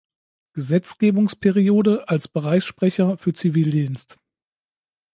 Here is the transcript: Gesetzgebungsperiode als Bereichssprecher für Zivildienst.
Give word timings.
Gesetzgebungsperiode 0.53 2.09
als 2.09 2.27
Bereichssprecher 2.27 3.19
für 3.19 3.33
Zivildienst. 3.33 4.17